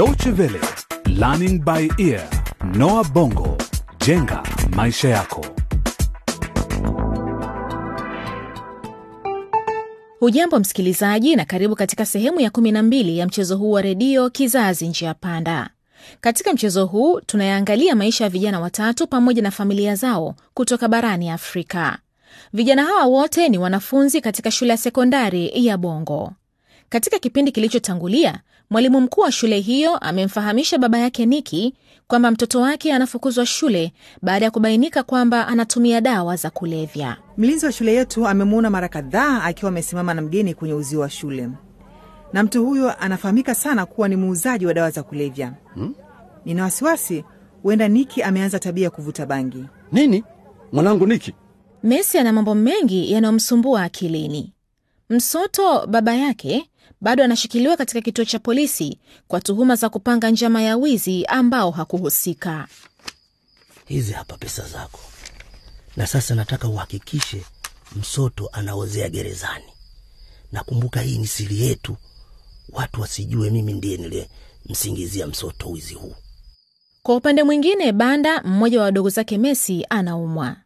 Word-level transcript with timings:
Deutsche 0.00 0.30
Welle, 0.30 0.60
Learning 1.08 1.60
by 1.62 1.86
Ear, 1.98 2.26
Noah 2.74 3.04
Bongo, 3.12 3.56
jenga 4.06 4.42
maisha 4.76 5.08
yako. 5.08 5.46
Hujambo 10.20 10.58
msikilizaji, 10.58 11.36
na 11.36 11.44
karibu 11.44 11.74
katika 11.76 12.06
sehemu 12.06 12.40
ya 12.40 12.50
12 12.50 13.16
ya 13.16 13.26
mchezo 13.26 13.56
huu 13.56 13.70
wa 13.70 13.82
redio 13.82 14.30
Kizazi 14.30 14.88
Njia 14.88 15.14
Panda. 15.14 15.70
Katika 16.20 16.52
mchezo 16.52 16.86
huu 16.86 17.20
tunayaangalia 17.20 17.96
maisha 17.96 18.24
ya 18.24 18.30
vijana 18.30 18.60
watatu 18.60 19.06
pamoja 19.06 19.42
na 19.42 19.50
familia 19.50 19.94
zao 19.94 20.34
kutoka 20.54 20.88
barani 20.88 21.30
Afrika. 21.30 21.98
Vijana 22.52 22.84
hawa 22.84 23.04
wote 23.06 23.48
ni 23.48 23.58
wanafunzi 23.58 24.20
katika 24.20 24.50
shule 24.50 24.70
ya 24.70 24.76
sekondari 24.76 25.66
ya 25.66 25.76
Bongo. 25.78 26.32
Katika 26.90 27.18
kipindi 27.18 27.52
kilichotangulia, 27.52 28.40
mwalimu 28.70 29.00
mkuu 29.00 29.20
wa 29.20 29.32
shule 29.32 29.60
hiyo 29.60 29.96
amemfahamisha 29.96 30.78
baba 30.78 30.98
yake 30.98 31.26
Niki 31.26 31.74
kwamba 32.08 32.30
mtoto 32.30 32.60
wake 32.60 32.92
anafukuzwa 32.92 33.46
shule 33.46 33.92
baada 34.22 34.44
ya 34.44 34.50
kubainika 34.50 35.02
kwamba 35.02 35.46
anatumia 35.48 36.00
dawa 36.00 36.36
za 36.36 36.50
kulevya. 36.50 37.16
Mlinzi 37.36 37.66
wa 37.66 37.72
shule 37.72 37.94
yetu 37.94 38.26
amemwona 38.28 38.70
mara 38.70 38.88
kadhaa 38.88 39.42
akiwa 39.42 39.68
amesimama 39.68 40.14
na 40.14 40.22
mgeni 40.22 40.54
kwenye 40.54 40.74
uzio 40.74 41.00
wa 41.00 41.10
shule, 41.10 41.48
na 42.32 42.42
mtu 42.42 42.66
huyo 42.66 42.98
anafahamika 43.00 43.54
sana 43.54 43.86
kuwa 43.86 44.08
ni 44.08 44.16
muuzaji 44.16 44.66
wa 44.66 44.74
dawa 44.74 44.90
za 44.90 45.02
kulevya 45.02 45.52
hmm? 45.74 45.94
Nina 46.44 46.62
wasiwasi 46.62 47.24
huenda 47.62 47.88
Niki 47.88 48.22
ameanza 48.22 48.58
tabia 48.58 48.84
ya 48.84 48.90
kuvuta 48.90 49.26
bangi. 49.26 49.64
Nini 49.92 50.24
mwanangu 50.72 51.06
Niki? 51.06 51.34
Messi 51.82 52.18
ana 52.18 52.32
mambo 52.32 52.54
mengi 52.54 53.12
yanayomsumbua 53.12 53.82
akilini. 53.82 54.52
Msoto 55.10 55.86
baba 55.86 56.14
yake 56.14 56.69
bado 57.00 57.24
anashikiliwa 57.24 57.76
katika 57.76 58.00
kituo 58.00 58.24
cha 58.24 58.38
polisi 58.38 58.98
kwa 59.28 59.40
tuhuma 59.40 59.76
za 59.76 59.88
kupanga 59.88 60.30
njama 60.30 60.62
ya 60.62 60.76
wizi 60.76 61.24
ambao 61.24 61.70
hakuhusika. 61.70 62.68
Hizi 63.86 64.12
hapa 64.12 64.36
pesa 64.36 64.68
zako, 64.68 65.00
na 65.96 66.06
sasa 66.06 66.34
nataka 66.34 66.68
uhakikishe 66.68 67.42
msoto 67.96 68.48
anaozea 68.52 69.08
gerezani. 69.08 69.64
Nakumbuka 70.52 71.00
hii 71.00 71.18
ni 71.18 71.26
siri 71.26 71.60
yetu, 71.60 71.96
watu 72.72 73.00
wasijue 73.00 73.50
mimi 73.50 73.72
ndiye 73.72 73.96
nilimsingizia 73.96 75.26
msoto 75.26 75.70
wizi 75.70 75.94
huu. 75.94 76.14
Kwa 77.02 77.16
upande 77.16 77.42
mwingine, 77.42 77.92
Banda, 77.92 78.42
mmoja 78.42 78.78
wa 78.78 78.84
wadogo 78.84 79.08
zake 79.08 79.38
Messi, 79.38 79.86
anaumwa. 79.90 80.56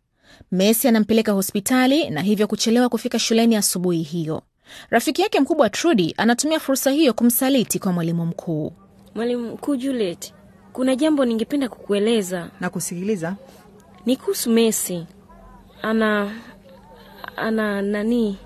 Messi 0.53 0.89
anampeleka 0.89 1.33
hospitali 1.33 2.11
na 2.11 2.23
hivyo 2.23 2.47
kuchelewa 2.47 2.89
kufika 2.89 3.19
shuleni 3.19 3.57
asubuhi 3.57 4.03
hiyo. 4.03 4.43
Rafiki 4.91 5.23
yake 5.23 5.41
mkubwa 5.41 5.71
Trudi 5.71 6.15
anatumia 6.17 6.61
fursa 6.61 6.91
hiyo 6.91 7.13
kumsaliti 7.15 7.79
kwa 7.79 7.93
mwalimu 7.93 8.27
mkuu. 8.27 8.73
Mwalimu 9.15 9.53
mkuu 9.53 9.77
Juliet, 9.77 10.33
kuna 10.73 10.97
jambo 10.97 11.25
ningependa 11.25 11.69
kukueleza. 11.69 12.49
Na 12.61 12.71
kusikiliza 12.71 13.37
Ni 14.07 14.17
kuhusu 14.17 14.51
Messi. 14.51 15.07
Ana 15.83 16.31
ana 17.37 17.83
nani, 17.83 18.39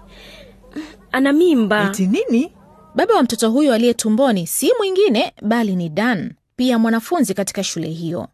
ana 1.13 1.33
mimba. 1.33 1.87
eti 1.91 2.07
nini? 2.07 2.53
Baba 2.95 3.15
wa 3.15 3.23
mtoto 3.23 3.51
huyo 3.51 3.75
aliye 3.75 3.95
tumboni 3.95 4.47
si 4.47 4.71
mwingine 4.79 5.33
bali 5.43 5.77
ni 5.77 5.89
Dan, 5.89 6.33
pia 6.57 6.79
mwanafunzi 6.79 7.35
katika 7.35 7.65
shule 7.65 7.89
hiyo. 7.89 8.29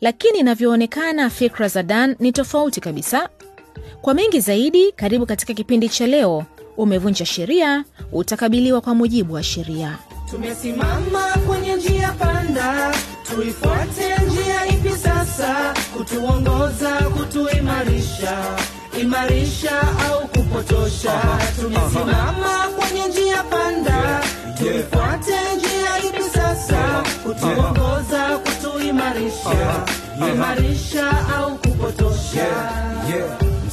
Lakini 0.00 0.38
inavyoonekana 0.38 1.30
fikra 1.30 1.68
za 1.68 1.82
Dan 1.82 2.16
ni 2.18 2.32
tofauti 2.32 2.80
kabisa. 2.80 3.28
Kwa 4.02 4.14
mengi 4.14 4.40
zaidi, 4.40 4.92
karibu 4.92 5.26
katika 5.26 5.54
kipindi 5.54 5.88
cha 5.88 6.06
leo. 6.06 6.44
Umevunja 6.76 7.26
sheria, 7.26 7.84
utakabiliwa 8.12 8.80
kwa 8.80 8.94
mujibu 8.94 9.34
wa 9.34 9.42
sheria. 9.42 9.98
Tumesimama 10.30 11.22
kwenye 11.46 11.76
njia 11.76 12.12
panda, 12.12 12.94
tuifuate 13.30 14.16
njia 14.26 14.66
ipi 14.66 14.90
sasa? 14.98 15.74
Kutuongoza, 15.96 16.90
kutuimarisha, 16.96 18.38
imarisha 19.00 19.80
au 20.10 20.28
kupotosha? 20.28 21.20
Tumesimama 21.60 22.68
kwenye 22.78 23.08
njia 23.08 23.42
panda, 23.42 24.22
tuifuate 24.58 25.34
njia 25.56 25.98
ipi 26.10 26.22
sasa? 26.34 27.02
Kutuongoza, 27.22 28.38
kutuimarisha, 28.38 29.84
imarisha 30.34 31.10
au 31.36 31.58
kupotosha? 31.58 32.46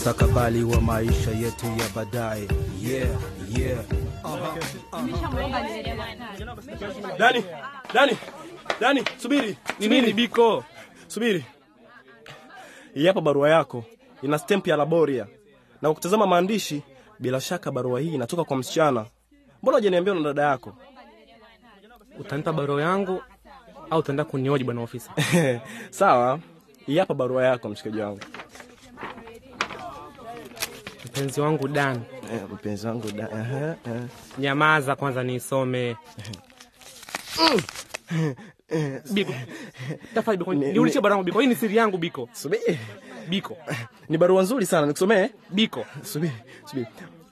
Yeah. 0.03 0.14
Mstakabali 0.14 0.64
wa 0.64 0.81
maisha 0.81 1.31
yetu 1.31 1.66
ya 1.66 1.90
baadaye 1.96 2.47
yeah, 2.81 3.09
yeah. 3.58 3.84
Dani, 7.18 7.44
Dani, 7.94 8.18
Dani, 8.80 9.03
subiri. 9.18 9.58
Ni 9.80 9.88
nini 9.88 10.14
Biko? 10.14 10.64
Subiri. 11.08 11.46
Hii 12.94 13.08
hapa 13.08 13.22
barua 13.22 13.50
yako 13.50 13.84
ina 14.22 14.40
stamp 14.40 14.68
ya 14.68 14.78
Laboria, 14.78 15.28
na 15.81 15.90
ukitazama 15.90 16.28
maandishi, 16.28 16.84
bila 17.20 17.41
shaka 17.41 17.72
barua 17.72 18.00
hii 18.00 18.14
inatoka 18.14 18.44
kwa 18.44 18.58
msichana. 18.58 19.06
Mbona 19.62 19.78
hujaniambia 19.78 20.14
na 20.14 20.22
dada 20.22 20.41
yako? 20.41 20.74
Utanipa 22.20 22.53
barua 22.53 22.81
yangu 22.81 23.22
au 23.90 24.00
utaenda 24.00 24.24
kunioji 24.24 24.64
bwana 24.64 24.81
ofisa? 24.81 25.12
Sawa, 25.90 26.40
hii 26.85 26.97
hapa 26.97 27.14
barua 27.14 27.44
yako, 27.46 27.70
mshikaji 27.70 28.00
wangu. 28.00 28.20
Mpenzi 31.13 31.41
wangu 31.41 31.68
Dan, 31.68 32.01
Eh, 32.34 32.41
mpenzi 32.53 32.88
wangu 32.88 33.12
da, 33.12 33.31
aha, 33.31 33.75
aha. 33.85 34.00
nyamaza 34.40 34.96
kwanza 34.96 35.24
nisome. 35.24 35.96
Biko, 39.13 39.34
tafadhali 40.16 40.38
Biko, 40.38 40.53
Ni- 40.53 40.73
barua 41.02 41.16
yangu 41.18 41.23
Biko. 41.25 41.40
Hii 41.40 41.47
ni 41.47 41.56
siri 41.56 41.75
yangu 41.75 41.97
Biko. 41.97 42.29
Subiri. 42.34 42.79
Biko, 43.29 43.57
Ni 44.09 44.18
barua 44.18 44.44
nzuri 44.44 44.66
sana, 44.66 44.88
nikusomee. 44.88 45.29
Biko. 45.50 45.85
Subiri, 46.03 46.34
subiri. 46.66 46.88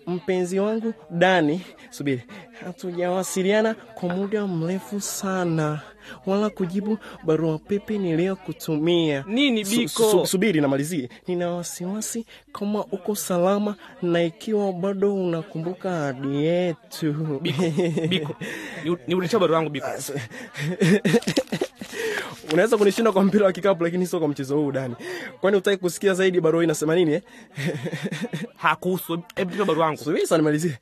Mpenzi 0.08 0.60
wangu 0.60 0.94
Dani, 1.10 1.62
subiri, 1.90 2.24
hatujawasiliana 2.66 3.74
kwa 3.74 4.10
muda 4.10 4.48
mrefu 4.48 5.02
sana, 5.02 5.82
wala 6.26 6.50
kujibu 6.50 6.98
barua 7.24 7.58
pepe 7.60 7.98
niliyokutumia. 7.98 9.24
Nini, 9.28 9.66
Su- 9.66 9.78
Biko? 9.78 10.04
su- 10.12 10.26
subiri, 10.28 10.62
namalizie. 10.62 11.10
Nina 11.28 11.50
wasiwasi 11.52 12.26
kama 12.54 12.86
uko 12.86 13.16
salama 13.16 13.76
na 14.02 14.24
ikiwa 14.24 14.74
bado 14.74 15.16
unakumbuka 15.16 15.92
ahadi 16.04 16.36
yetu. 16.46 17.40
Biko, 17.42 17.64
Biko. 18.08 18.36
Ni, 19.08 19.16
ni 19.16 19.28
barua 19.40 19.58
yangu 19.58 19.70
Biko. 19.70 19.88
Unaweza 22.54 22.78
kunishinda 22.78 23.12
kwa 23.12 23.24
mpira 23.24 23.46
wa 23.46 23.52
kikapu, 23.52 23.84
lakini 23.84 24.08
sio 24.08 24.20
kwa 24.20 24.28
mchezo 24.28 24.58
huu 24.58 24.72
Dani. 24.72 24.96
Kwani 25.42 25.58
utaki 25.58 25.78
kusikia 25.78 26.14
zaidi 26.14 26.42
barua 26.42 26.64
inasema 26.64 26.96
nini 26.96 27.14
eh? 27.14 27.22
Hakuhusu. 28.58 29.20
Hebu 29.36 29.66
barua 29.66 29.86
yangu. 29.86 29.98
Subiri 29.98 30.28
sana 30.28 30.38
nimalizie. 30.38 30.78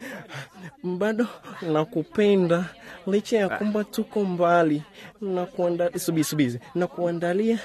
Bado 0.83 1.27
nakupenda 1.61 2.65
licha 3.07 3.37
ya 3.37 3.49
kwamba 3.49 3.83
tuko 3.83 4.23
mbali 4.25 4.83
na 5.21 5.45
kuanda, 5.45 5.99
subi, 5.99 6.23
subi, 6.23 6.59
na 6.75 6.87
kuandalia 6.87 7.59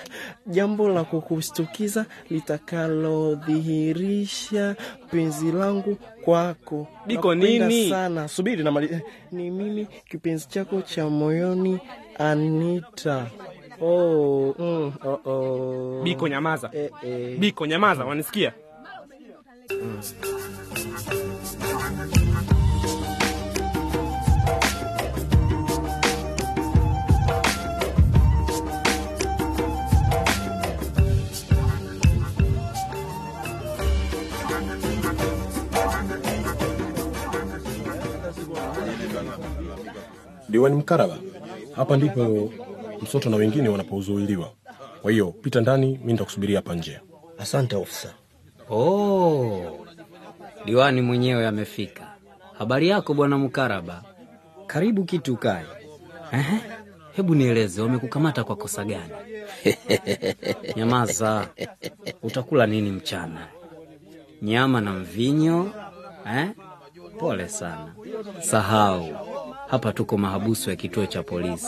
jambo 0.47 0.89
la 0.89 1.05
kukushtukiza 1.05 2.07
litakalodhihirisha 2.31 4.77
penzi 5.11 5.53
langu 5.53 5.97
kwako. 6.25 6.87
Biko, 7.07 7.35
nini? 7.35 7.91
sana. 7.91 8.29
Subiri 8.29 8.65
namalizia. 8.65 9.01
Ni 9.33 9.51
mimi 9.51 9.87
kipenzi 10.11 10.49
chako 10.49 10.83
cha 10.83 11.09
moyoni 11.11 11.79
Anita. 12.19 13.27
Oh, 13.81 14.55
mm, 14.59 14.93
oh, 15.05 15.21
oh. 15.31 16.01
Biko, 16.05 16.29
nyamaza. 16.29 16.71
Eh, 16.73 16.91
eh. 17.03 17.39
Biko, 17.39 17.67
nyamaza, 17.67 18.05
wanisikia? 18.05 18.53
Diwani 40.49 40.77
Mkaraba, 40.77 41.19
hapa 41.77 41.97
ndipo 41.97 42.53
Msoto 43.03 43.31
na 43.31 43.37
wengine 43.37 43.69
wanapozuiliwa. 43.69 44.51
Kwa 45.03 45.11
hiyo 45.13 45.27
pita 45.33 45.61
ndani, 45.61 46.01
mi 46.05 46.13
nitakusubiria 46.13 46.59
hapa 46.59 46.75
nje. 46.75 47.01
Asante 47.39 47.77
ofisa. 47.77 48.15
Oh, 48.71 49.87
diwani 50.65 51.01
mwenyewe 51.03 51.47
amefika. 51.47 52.15
Habari 52.59 52.89
yako 52.89 53.15
bwana 53.15 53.39
Mkaraba? 53.39 54.03
Karibu 54.67 55.05
kitu 55.05 55.37
kae. 55.37 55.65
Ehe, 56.33 56.61
hebu 57.13 57.35
nieleze, 57.35 57.83
wamekukamata 57.83 58.45
kwa 58.45 58.57
kosa 58.57 58.85
gani? 58.85 59.13
Nyamaza, 60.77 61.49
utakula 62.23 62.67
nini 62.67 62.91
mchana? 62.91 63.49
Nyama 64.43 64.81
na 64.81 64.93
mvinyo 64.93 65.71
eh? 66.37 66.51
Pole 67.19 67.49
sana, 67.49 67.95
sahau 68.41 69.09
hapa 69.69 69.93
tuko 69.93 70.19
mahabusu 70.19 70.71
ya 70.71 70.77
kituo 70.77 71.07
cha 71.07 71.23
polisi. 71.23 71.67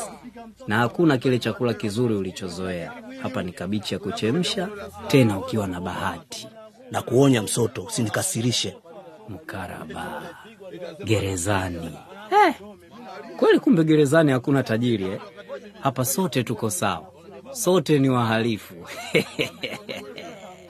na 0.66 0.76
hakuna 0.78 1.18
kile 1.18 1.38
chakula 1.38 1.74
kizuri 1.74 2.14
ulichozoea 2.14 2.92
hapa. 3.22 3.42
Ni 3.42 3.52
kabichi 3.52 3.94
ya 3.94 4.00
kuchemsha, 4.00 4.68
tena 5.08 5.38
ukiwa 5.38 5.66
na 5.66 5.80
bahati. 5.80 6.48
Na 6.90 7.02
kuonya 7.02 7.42
Msoto, 7.42 7.82
usinikasirishe. 7.82 8.76
Mkaraba, 9.28 10.22
gerezani 11.04 11.90
eh, 12.46 12.54
kweli? 13.38 13.60
Kumbe 13.60 13.84
gerezani 13.84 14.32
hakuna 14.32 14.62
tajiri 14.62 15.04
eh? 15.04 15.20
Hapa 15.80 16.04
sote 16.04 16.42
tuko 16.44 16.70
sawa, 16.70 17.06
sote 17.52 17.98
ni 17.98 18.08
wahalifu. 18.08 18.74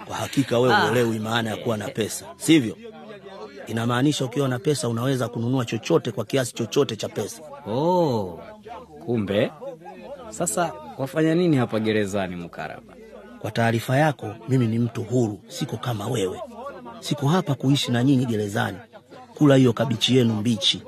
Kwa 0.06 0.17
hakika 0.17 0.58
wewe 0.58 0.75
uelewi 0.84 1.19
maana 1.19 1.50
ya 1.50 1.56
kuwa 1.56 1.76
na 1.76 1.88
pesa, 1.88 2.26
sivyo? 2.37 2.76
Inamaanisha 3.67 4.25
ukiwa 4.25 4.49
na 4.49 4.59
pesa 4.59 4.89
unaweza 4.89 5.29
kununua 5.29 5.65
chochote 5.65 6.11
kwa 6.13 6.25
kiasi 6.25 6.55
chochote 6.55 6.97
cha 6.97 7.09
pesa. 7.09 7.43
Oh, 7.67 8.41
kumbe 9.07 9.51
sasa 10.29 10.73
wafanya 10.99 11.35
nini 11.35 11.57
hapa 11.57 11.81
gerezani, 11.81 12.37
Mkaraba? 12.37 12.95
Kwa 13.39 13.51
taarifa 13.51 13.97
yako, 13.97 14.35
mimi 14.49 14.67
ni 14.67 14.79
mtu 14.79 15.03
huru, 15.03 15.41
siko 15.49 15.77
kama 15.77 16.07
wewe. 16.07 16.41
Siko 17.01 17.29
hapa 17.29 17.55
kuishi 17.55 17.93
na 17.93 18.05
nyinyi 18.05 18.27
gerezani 18.27 18.79
kula 19.39 19.57
hiyo 19.57 19.73
kabichi 19.73 20.17
yenu 20.17 20.35
mbichi. 20.35 20.83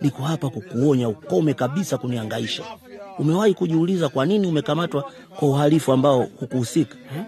Niko 0.00 0.22
hapa 0.22 0.50
kukuonya 0.50 1.08
ukome 1.08 1.54
kabisa 1.54 1.98
kuniangaisha. 1.98 2.62
Umewahi 3.18 3.54
kujiuliza 3.54 4.08
kwa 4.08 4.26
nini 4.26 4.46
umekamatwa 4.46 5.10
kwa 5.38 5.48
uhalifu 5.48 5.92
ambao 5.92 6.22
hukuhusika 6.40 6.96
eh? 7.16 7.24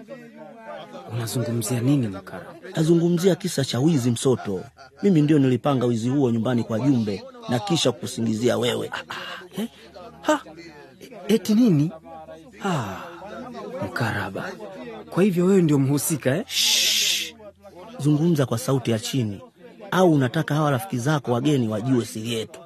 Unazungumzia 1.13 1.79
nini 1.81 2.07
Mkaraba? 2.07 2.53
Nazungumzia 2.75 3.35
kisa 3.35 3.65
cha 3.65 3.79
wizi 3.79 4.11
Msoto. 4.11 4.61
Mimi 5.03 5.21
ndio 5.21 5.39
nilipanga 5.39 5.85
wizi 5.85 6.09
huo 6.09 6.31
nyumbani 6.31 6.63
kwa 6.63 6.79
Jumbe 6.79 7.23
na 7.49 7.59
kisha 7.59 7.91
kukusingizia 7.91 8.57
wewe. 8.57 8.89
Ah, 8.93 9.03
ah, 9.09 9.61
eh? 9.61 9.67
ha, 10.21 10.41
eti 11.27 11.53
nini? 11.53 11.91
Ah, 12.65 12.95
Mkaraba, 13.85 14.51
kwa 15.09 15.23
hivyo 15.23 15.45
wewe 15.45 15.61
ndio 15.61 15.79
mhusika 15.79 16.35
eh? 16.37 16.43
Shh, 16.47 17.33
zungumza 17.99 18.45
kwa 18.45 18.57
sauti 18.57 18.91
ya 18.91 18.99
chini, 18.99 19.41
au 19.91 20.13
unataka 20.13 20.55
hawa 20.55 20.71
rafiki 20.71 20.97
zako 20.97 21.31
wageni 21.31 21.67
wajue 21.67 22.05
siri 22.05 22.33
yetu? 22.33 22.59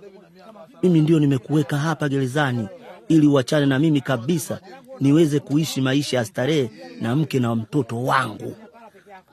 Mimi 0.83 1.01
ndio 1.01 1.19
nimekuweka 1.19 1.77
hapa 1.77 2.09
gerezani 2.09 2.67
ili 3.07 3.27
uachane 3.27 3.65
na 3.65 3.79
mimi 3.79 4.01
kabisa, 4.01 4.59
niweze 5.03 5.39
kuishi 5.39 5.81
maisha 5.81 6.17
ya 6.17 6.25
starehe 6.25 6.71
na 7.01 7.15
mke 7.15 7.39
na 7.39 7.55
mtoto 7.55 8.03
wangu. 8.03 8.55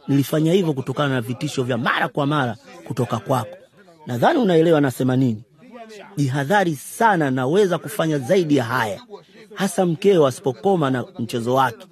Nilifanya 0.08 0.52
hivyo 0.52 0.72
kutokana 0.72 1.14
na 1.14 1.20
vitisho 1.20 1.62
vya 1.62 1.78
mara 1.78 2.08
kwa 2.08 2.26
mara 2.26 2.56
kutoka 2.86 3.18
kwako. 3.18 3.56
Nadhani 4.06 4.38
unaelewa 4.38 4.80
nasema 4.80 5.16
nini. 5.16 5.42
Jihadhari 6.16 6.76
sana, 6.76 7.30
naweza 7.30 7.78
kufanya 7.78 8.18
zaidi 8.18 8.56
ya 8.56 8.64
haya, 8.64 9.00
hasa 9.54 9.86
mkeo 9.86 10.26
asipokoma 10.26 10.90
na 10.90 11.04
mchezo 11.18 11.54
wake. 11.54 11.86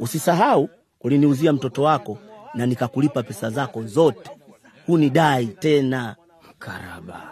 Usisahau 0.00 0.68
uliniuzia 1.00 1.52
mtoto 1.52 1.82
wako 1.82 2.18
na 2.54 2.66
nikakulipa 2.66 3.22
pesa 3.22 3.50
zako 3.50 3.82
zote, 3.82 4.30
hunidai 4.86 5.46
tena. 5.46 6.16
Mkaraba, 6.50 7.22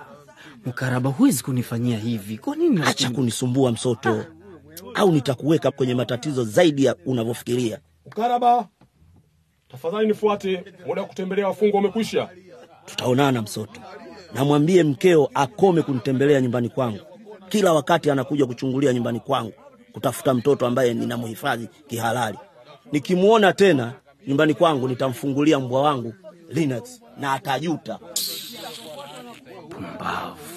Mkaraba, 0.67 1.11
huwezi 1.11 1.43
kunifanyia 1.43 1.99
hivi. 1.99 2.39
Kwa 2.39 2.57
nini? 2.57 2.81
Acha 2.87 3.11
kunisumbua 3.11 3.73
Msoto, 3.73 4.25
au 4.95 5.13
nitakuweka 5.13 5.71
kwenye 5.71 5.95
matatizo 5.95 6.45
zaidi 6.45 6.85
ya 6.85 6.97
unavyofikiria. 7.07 7.79
Mkaraba, 8.07 8.69
tafadhali 9.69 10.07
nifuate, 10.09 10.65
muda 10.87 11.03
wa 11.03 11.09
kutembelea 11.09 11.49
wafungwa 11.49 11.81
umekwisha. 11.81 12.29
Tutaonana 12.87 13.43
Msoto, 13.43 13.81
namwambie 14.35 14.83
mkeo 14.85 15.31
akome 15.35 15.83
kunitembelea 15.83 16.41
nyumbani 16.41 16.69
kwangu. 16.69 17.01
Kila 17.49 17.73
wakati 17.73 18.11
anakuja 18.11 18.47
kuchungulia 18.47 18.93
nyumbani 18.93 19.21
kwangu 19.21 19.53
kutafuta 19.93 20.35
mtoto 20.35 20.67
ambaye 20.67 20.95
ninamhifadhi 20.95 21.69
kihalali. 21.87 22.39
Nikimwona 22.93 23.53
tena 23.53 23.93
nyumbani 24.27 24.55
kwangu, 24.55 24.89
nitamfungulia 24.89 25.61
mbwa 25.61 25.83
wangu 25.83 26.15
Linux 26.49 27.03
na 27.19 27.33
atajuta. 27.33 27.99
Pumbavu. 29.71 30.56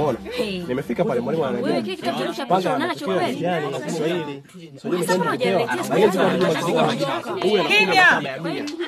Umeona? 0.00 0.18
Nimefika 0.68 1.04
pale 1.04 1.20
mwalimu 1.20 1.44
ananiambia. 1.46 1.96
Panga 2.46 2.94
kweli? 3.04 3.44
Kiswahili. 3.84 4.42
Kimya! 7.68 8.22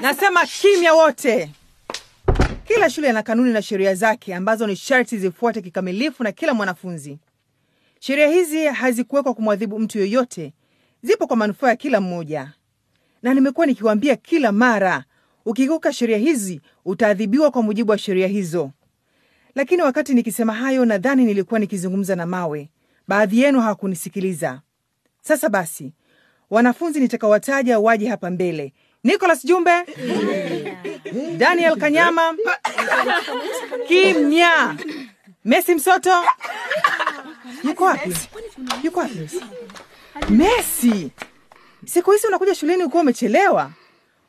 Nasema 0.00 0.46
kimya 0.46 0.94
wote. 0.94 1.50
Kila 2.66 2.90
shule 2.90 3.08
ina 3.08 3.22
kanuni 3.22 3.52
na 3.52 3.62
sheria 3.62 3.94
zake 3.94 4.34
ambazo 4.34 4.66
ni 4.66 4.76
sharti 4.76 5.18
zifuate 5.18 5.62
kikamilifu 5.62 6.22
na 6.24 6.32
kila 6.32 6.54
mwanafunzi. 6.54 7.18
Sheria 8.00 8.28
hizi 8.28 8.64
hazikuwekwa 8.66 9.34
kumwadhibu 9.34 9.78
mtu 9.78 9.98
yoyote, 9.98 10.52
zipo 11.02 11.26
kwa 11.26 11.36
manufaa 11.36 11.68
ya 11.68 11.76
kila 11.76 12.00
mmoja. 12.00 12.52
Na 13.22 13.34
nimekuwa 13.34 13.66
nikiwaambia 13.66 14.16
kila 14.16 14.52
mara, 14.52 15.04
ukikiuka 15.46 15.92
sheria 15.92 16.18
hizi 16.18 16.60
utaadhibiwa 16.84 17.50
kwa 17.50 17.62
mujibu 17.62 17.90
wa 17.90 17.98
sheria 17.98 18.26
hizo. 18.26 18.70
Lakini 19.58 19.82
wakati 19.82 20.14
nikisema 20.14 20.52
hayo, 20.54 20.84
nadhani 20.84 21.24
nilikuwa 21.24 21.60
nikizungumza 21.60 22.16
na 22.16 22.26
mawe. 22.26 22.68
Baadhi 23.08 23.40
yenu 23.40 23.60
hawakunisikiliza. 23.60 24.60
Sasa 25.22 25.48
basi, 25.48 25.92
wanafunzi 26.50 27.00
nitakawataja 27.00 27.78
waje 27.78 28.08
hapa 28.08 28.30
mbele: 28.30 28.72
Nicholas 29.04 29.44
Jumbe, 29.44 29.70
Daniel 31.38 31.76
Kanyama, 31.76 32.36
kimya. 33.88 34.76
Messi 35.44 35.74
Msoto, 35.74 36.24
yuko 37.64 37.84
wapi? 37.84 38.14
Yuko 38.82 39.00
wapi? 39.00 39.30
Messi, 40.30 41.10
siku 41.86 42.10
hizi 42.12 42.26
unakuja 42.26 42.54
shuleni 42.54 42.82
ukiwa 42.84 43.02
umechelewa, 43.02 43.70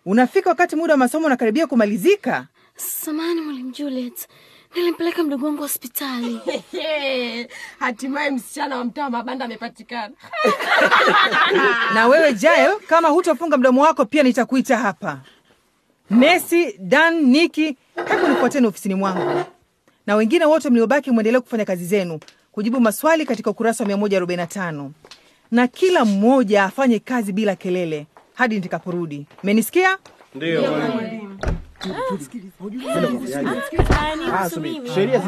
unafika 0.05 0.49
wakati 0.49 0.75
muda 0.75 0.93
wa 0.93 0.97
masomo 0.97 1.25
unakaribia 1.25 1.67
kumalizika. 1.67 2.47
Samahani 2.75 3.41
mwalimu 3.41 3.71
Juliet, 3.71 4.27
nilimpeleka 4.75 5.24
mdogo 5.24 5.45
wangu 5.45 5.62
hospitali. 5.62 6.39
Hatimaye 7.80 8.31
msichana 8.31 8.77
wa 8.77 8.83
mtaa 8.86 9.10
mabanda 9.10 9.45
amepatikana. 9.45 10.13
na 11.94 12.07
wewe 12.07 12.33
Jayo, 12.33 12.81
kama 12.88 13.07
hutofunga 13.07 13.57
mdomo 13.57 13.81
wako 13.81 14.06
pia 14.06 14.23
nitakuita 14.23 14.78
hapa. 14.78 15.19
Messi, 16.09 16.76
Dan, 16.80 17.21
Niki, 17.26 17.78
hebu 18.07 18.28
nifuateni 18.28 18.68
ofisini 18.68 18.95
mwangu, 18.95 19.44
na 20.07 20.16
wengine 20.16 20.45
wote 20.45 20.69
mliobaki 20.69 21.11
mwendelee 21.11 21.40
kufanya 21.40 21.66
kazi 21.66 21.85
zenu, 21.85 22.19
kujibu 22.52 22.80
maswali 22.80 23.26
katika 23.26 23.49
ukurasa 23.49 23.83
wa 23.83 23.90
145 23.90 24.90
na 25.52 25.68
kila 25.68 26.06
mmoja 26.06 26.64
afanye 26.64 26.99
kazi 26.99 27.33
bila 27.33 27.56
kelele 27.56 28.07
hadi 28.33 28.56
nitakaporudi. 28.56 29.26
Menisikia? 29.44 29.97
Ndio. 30.35 30.61
Sheria 34.94 35.21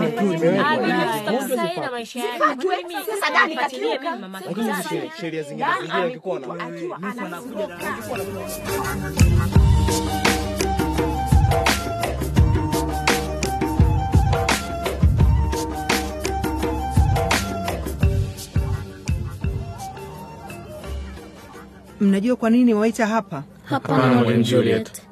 Mnajua 22.01 22.36
kwa 22.36 22.50
nini 22.50 22.74
waita 22.74 23.08
hapa? 23.08 23.43
Hapana 23.63 24.13
mwalimu 24.13 24.43
Juliet. 24.43 25.10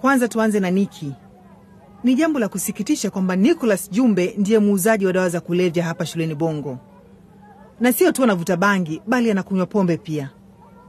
Kwanza 0.00 0.28
tuanze 0.28 0.60
na 0.60 0.70
Niki. 0.70 1.12
Ni 2.04 2.14
jambo 2.14 2.38
la 2.38 2.48
kusikitisha 2.48 3.10
kwamba 3.10 3.36
Nicholas 3.36 3.90
Jumbe 3.90 4.34
ndiye 4.38 4.58
muuzaji 4.58 5.06
wa 5.06 5.12
dawa 5.12 5.28
za 5.28 5.40
kulevya 5.40 5.84
hapa 5.84 6.06
shuleni 6.06 6.34
Bongo, 6.34 6.78
na 7.80 7.92
sio 7.92 8.12
tu 8.12 8.22
anavuta 8.24 8.56
bangi, 8.56 9.02
bali 9.06 9.30
anakunywa 9.30 9.66
pombe 9.66 9.96
pia. 9.96 10.30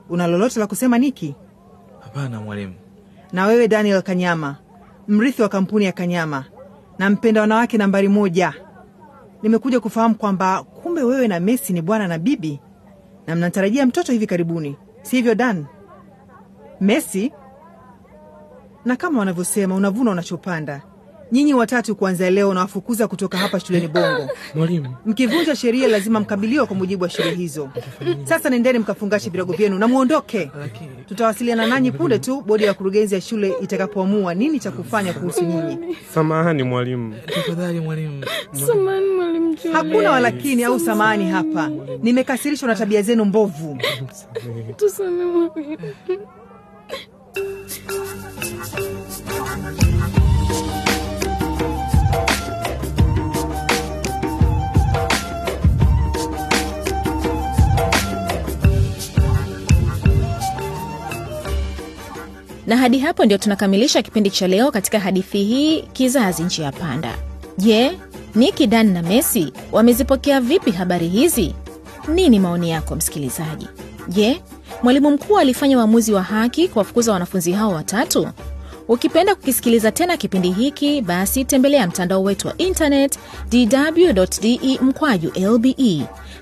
Una 0.09 0.27
lolote 0.27 0.59
la 0.59 0.67
kusema 0.67 0.97
Niki? 0.97 1.35
Hapana 1.99 2.41
mwalimu. 2.41 2.73
Na 3.33 3.45
wewe 3.45 3.67
Daniel 3.67 4.01
Kanyama, 4.01 4.55
mrithi 5.07 5.41
wa 5.41 5.49
kampuni 5.49 5.85
ya 5.85 5.91
Kanyama 5.91 6.45
na 6.99 7.09
mpenda 7.09 7.41
wanawake 7.41 7.77
nambari 7.77 8.07
moja, 8.07 8.53
nimekuja 9.43 9.79
kufahamu 9.79 10.15
kwamba 10.15 10.63
kumbe 10.63 11.03
wewe 11.03 11.27
na 11.27 11.39
Messi 11.39 11.73
ni 11.73 11.81
bwana 11.81 12.07
na 12.07 12.17
bibi 12.17 12.59
na 13.27 13.35
mnatarajia 13.35 13.85
mtoto 13.85 14.11
hivi 14.11 14.27
karibuni, 14.27 14.77
sivyo 15.01 15.35
Dan? 15.35 15.65
Messi, 16.81 17.31
na 18.89 18.95
kama 18.95 19.19
wanavyosema 19.19 19.75
unavuna 19.75 20.11
unachopanda. 20.11 20.81
nyinyi 21.31 21.53
watatu 21.53 21.95
kuanzia 21.95 22.29
leo 22.29 22.53
nawafukuza 22.53 23.07
kutoka 23.07 23.37
hapa 23.37 23.59
shuleni 23.59 23.87
Bongo. 23.87 24.29
Mwalimu, 24.55 24.95
Mkivunja 25.05 25.55
sheria 25.55 25.87
lazima 25.87 26.19
mkabiliwe 26.19 26.65
kwa 26.65 26.75
mujibu 26.75 27.03
wa 27.03 27.09
sheria 27.09 27.31
hizo. 27.31 27.69
Sasa 28.23 28.49
nendeni 28.49 28.79
mkafungashe 28.79 29.29
virago 29.29 29.53
vyenu 29.53 29.77
na 29.79 29.87
muondoke. 29.87 30.51
Tutawasiliana 31.07 31.67
nanyi 31.67 31.91
punde 31.91 32.19
tu 32.19 32.41
bodi 32.41 32.63
ya 32.63 32.69
wakurugenzi 32.69 33.15
ya 33.15 33.21
shule 33.21 33.53
itakapoamua 33.61 34.33
nini 34.33 34.59
cha 34.59 34.71
kufanya 34.71 35.13
kuhusu 35.13 35.43
nyinyi. 35.43 35.97
samahani 36.13 36.63
mwalimu. 36.63 37.15
Tafadhali 37.35 37.79
mwalimu. 37.79 38.25
Samahani 38.67 39.09
mwalimu 39.15 39.57
Hakuna 39.73 40.11
walakini 40.11 40.63
au 40.63 40.79
samahani 40.79 41.29
hapa. 41.29 41.69
Nimekasirishwa 42.03 42.67
na 42.67 42.75
tabia 42.75 43.01
zenu 43.01 43.25
mbovu. 43.25 43.77
Tusamehe 44.77 45.25
mwalimu. 45.25 45.77
Na 62.69 62.77
hadi 62.77 62.99
hapo 62.99 63.25
ndio 63.25 63.37
tunakamilisha 63.37 64.01
kipindi 64.01 64.29
cha 64.29 64.47
leo 64.47 64.71
katika 64.71 64.99
hadithi 64.99 65.43
hii 65.43 65.81
kizazi 65.81 66.43
nchi 66.43 66.61
ya 66.61 66.71
panda. 66.71 67.15
Je 67.57 67.91
niki 68.35 68.67
dan 68.67 68.91
na 68.93 69.01
messi 69.01 69.53
wamezipokea 69.71 70.41
vipi 70.41 70.71
habari 70.71 71.07
hizi? 71.07 71.55
Nini 72.07 72.39
maoni 72.39 72.69
yako 72.69 72.95
msikilizaji? 72.95 73.67
Je 74.07 74.41
mwalimu 74.83 75.11
mkuu 75.11 75.37
alifanya 75.37 75.77
uamuzi 75.77 76.13
wa 76.13 76.23
haki 76.23 76.67
kuwafukuza 76.67 77.13
wanafunzi 77.13 77.51
hao 77.51 77.71
watatu? 77.71 78.27
Ukipenda 78.87 79.35
kukisikiliza 79.35 79.91
tena 79.91 80.17
kipindi 80.17 80.51
hiki 80.51 81.01
basi 81.01 81.45
tembelea 81.45 81.87
mtandao 81.87 82.23
wetu 82.23 82.47
wa 82.47 82.57
intanet 82.57 83.19
dw.de 83.49 84.79
mkwaju 84.81 85.31
lbe 85.35 85.75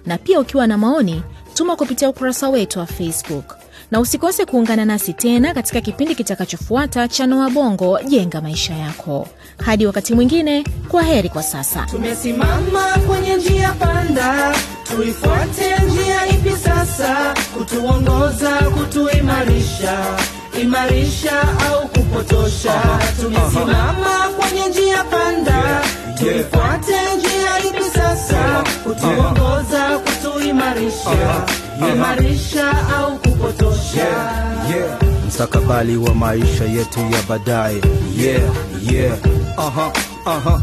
na 0.06 0.18
pia 0.18 0.40
ukiwa 0.40 0.68
na 0.68 0.78
maoni 0.78 1.22
tuma 1.54 1.76
kupitia 1.76 2.10
ukurasa 2.10 2.50
wetu 2.50 2.80
wa 2.80 2.86
facebook 2.86 3.58
na 3.92 4.00
usikose 4.00 4.46
kuungana 4.46 4.86
nasi 4.86 5.14
tena 5.14 5.54
katika 5.54 5.82
kipindi 5.82 6.16
kitakachofuata 6.16 7.08
cha 7.08 7.28
noa 7.28 7.50
bongo 7.50 8.00
jenga 8.08 8.42
maisha 8.42 8.74
yako. 8.74 9.28
Hadi 9.66 9.86
wakati 9.86 10.14
mwingine 10.16 10.64
kwa 10.90 11.04
heri 11.04 11.30
kwa 11.30 11.44
sasa. 11.44 11.86
Tumesimama 11.92 12.84
kwenye 13.08 13.36
njia 13.36 13.72
panda 13.72 14.56
tuifuate 14.84 15.76
njia 15.86 16.28
ipi 16.28 16.50
sasa 16.64 17.34
kutuongoza 17.58 18.50
kutuimarisha 18.50 19.98
imarisha 20.62 21.42
au 21.42 21.88
kupotosha. 21.88 22.82
Tumesimama 23.22 24.30
kwenye 24.40 24.68
njia 24.68 25.04
panda 25.04 25.82
tuifuate 26.20 26.96
njia 27.18 27.60
ipi 27.70 27.84
sasa 27.94 28.64
kutuongoza 28.84 30.00
kutuimarisha 30.00 31.46
imarisha 31.94 32.72
au 32.98 33.18
kupotosha 33.20 34.08
mstakabali 35.28 35.98
wa 35.98 36.14
maisha 36.16 36.64
yetu 36.66 37.00
ya 37.00 37.22
baadaye 37.30 37.82
yeah, 38.18 38.42
yeah. 38.92 39.18
Aha, 39.58 39.92
aha. 40.26 40.62